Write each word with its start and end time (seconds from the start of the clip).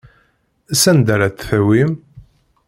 Sanda 0.81 1.11
ara 1.15 1.27
tt-tawim? 1.29 1.93